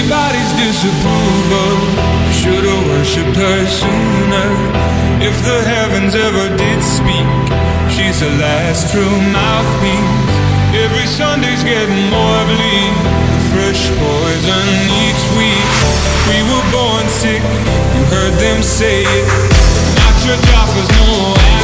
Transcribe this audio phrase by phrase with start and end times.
[0.00, 1.76] everybody's disapproval.
[2.32, 4.48] Should've worshipped her sooner.
[5.20, 7.28] If the heavens ever did speak,
[7.92, 10.16] she's the last true mouthpiece.
[10.72, 12.96] Every Sunday's getting more bleak.
[13.52, 14.66] Fresh poison
[15.04, 15.68] each week.
[16.32, 17.42] We were born sick,
[17.92, 19.26] you heard them say it.
[20.00, 21.59] Not your job was no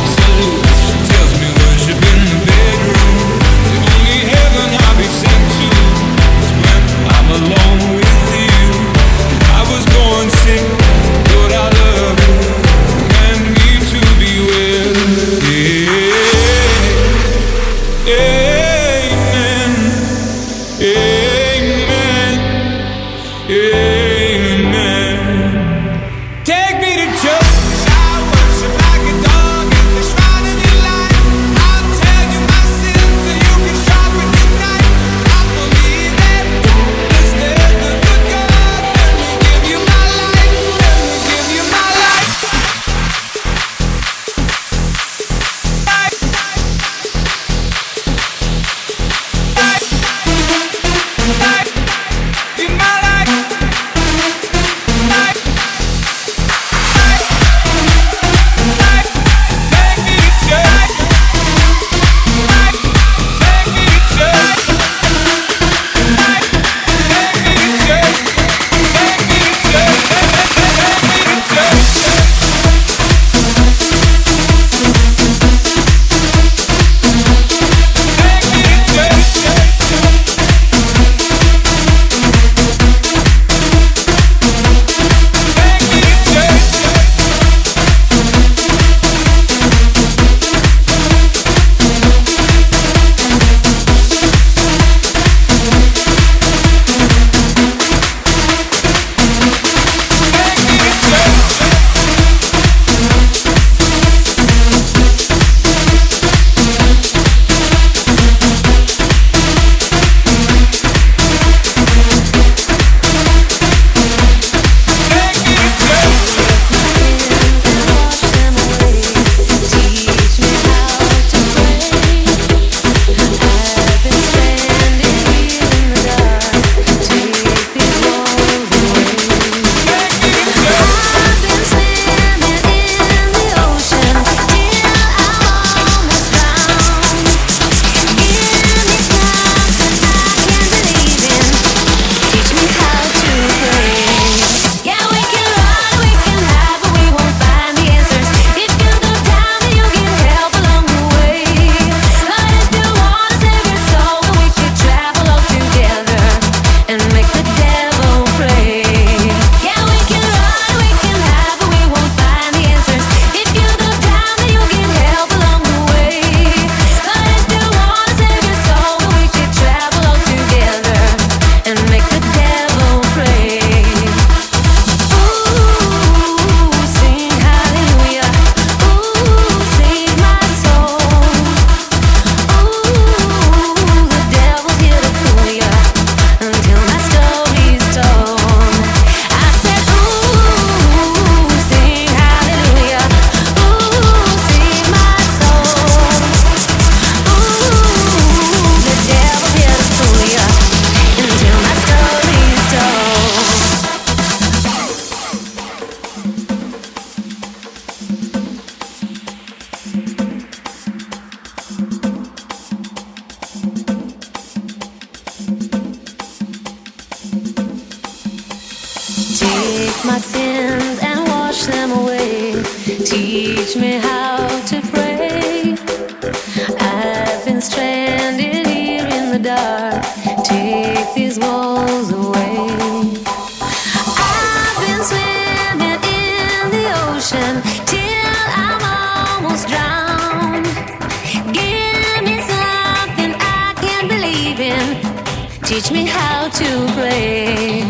[245.76, 247.82] teach me how to play.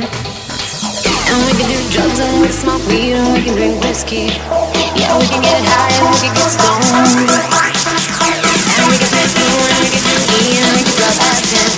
[1.31, 4.27] And we can do drugs and we can smoke weed and we can drink whiskey.
[4.99, 7.31] Yeah, we can get high and we can get stoned.
[8.75, 11.71] And we can play pool and we can do E and we can drop acid.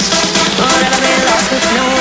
[0.56, 1.97] Whatever they lost with no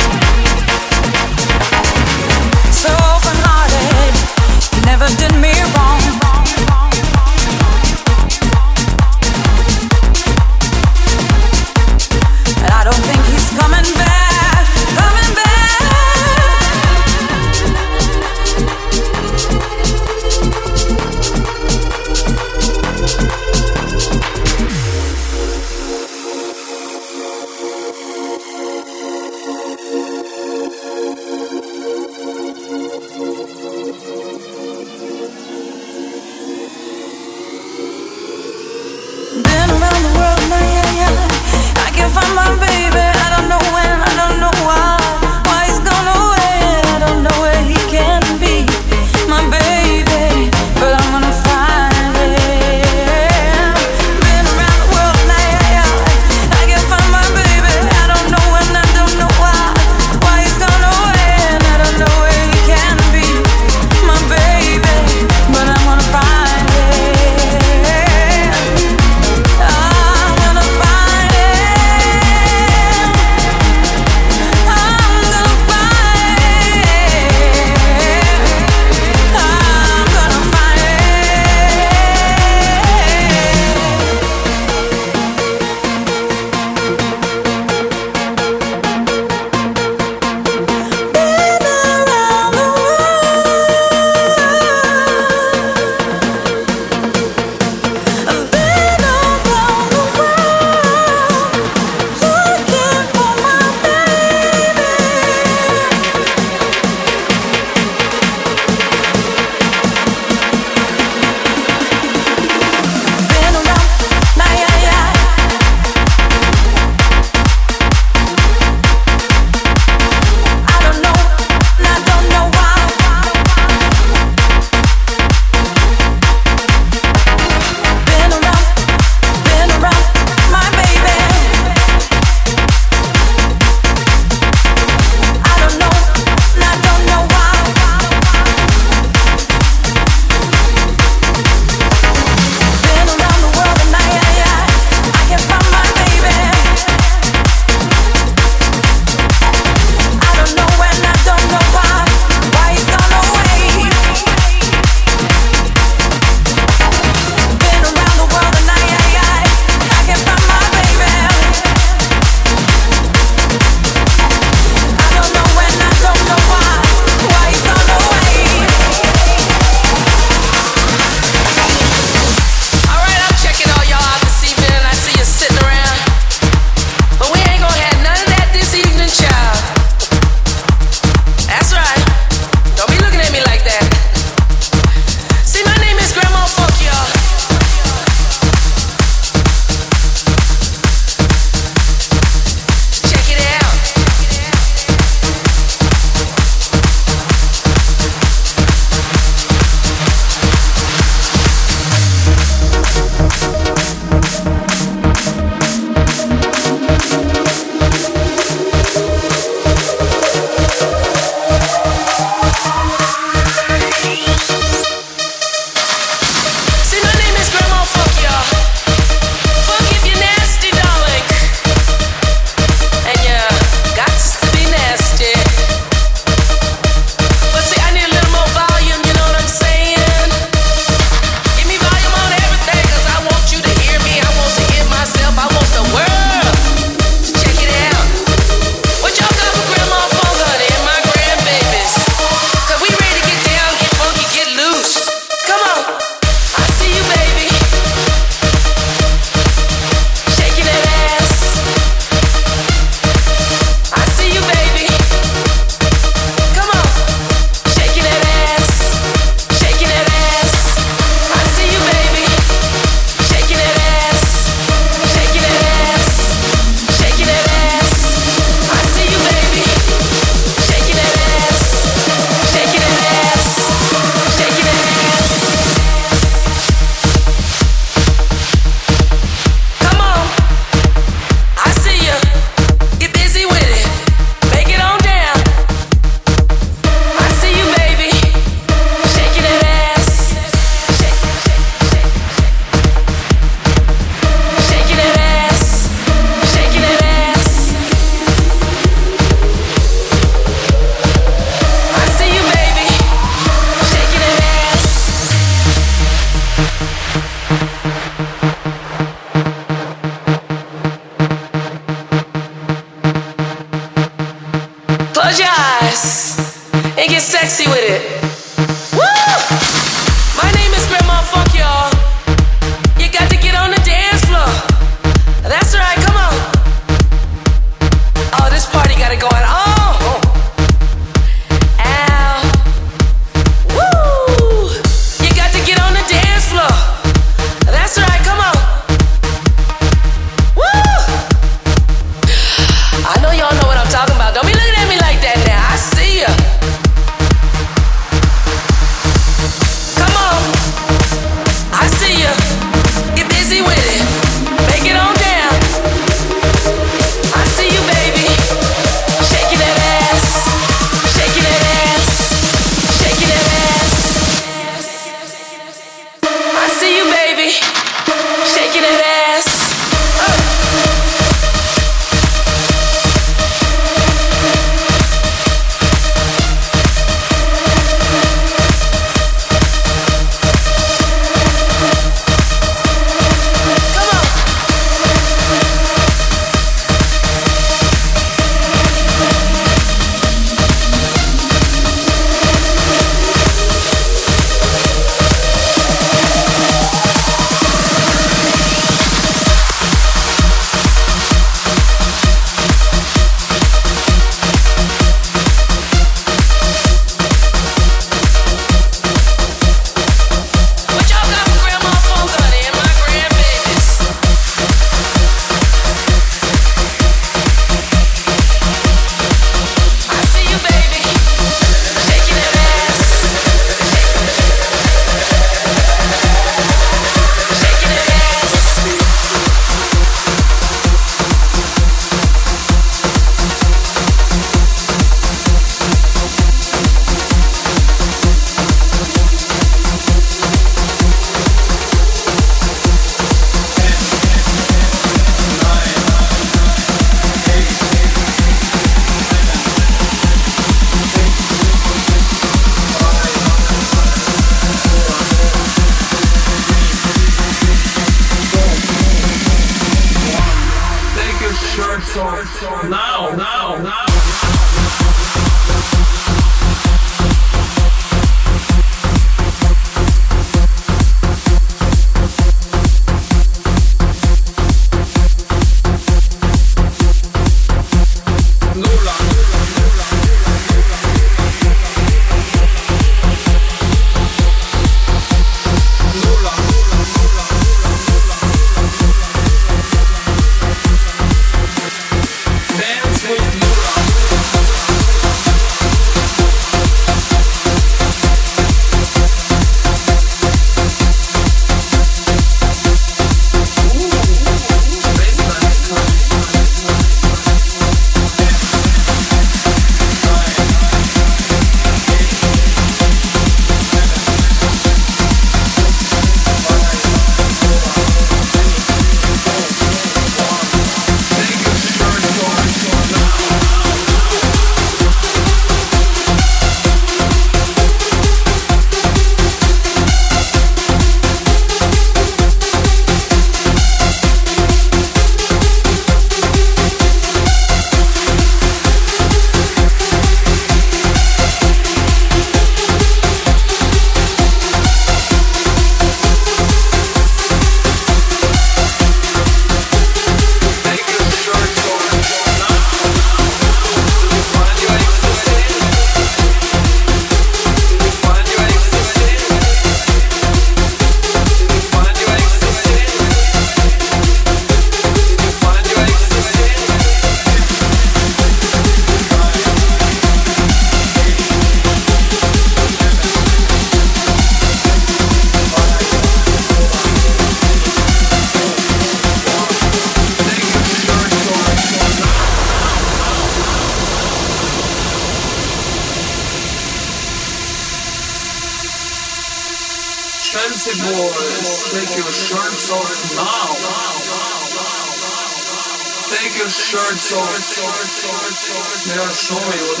[599.76, 600.00] they will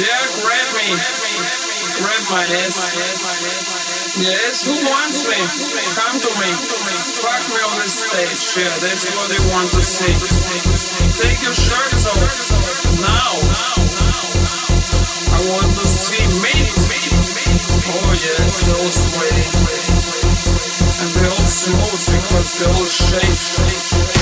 [0.00, 0.88] Yeah, grab me.
[2.00, 2.80] Grab my ass.
[4.16, 5.36] Yes, who wants me?
[5.92, 6.48] Come to me.
[7.20, 8.64] Fuck me on the stage.
[8.64, 10.16] Yeah, that's what they want to see.
[11.20, 12.32] Take your shirts off.
[13.04, 13.36] Now.
[15.32, 16.56] I want to see me.
[17.92, 19.36] Oh yes, those way.
[21.02, 21.44] And they all
[22.08, 24.21] because they all shake.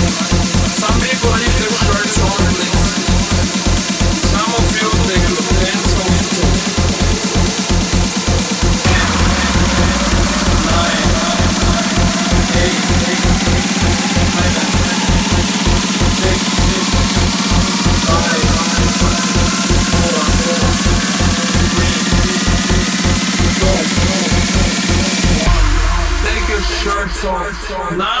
[27.71, 28.20] Now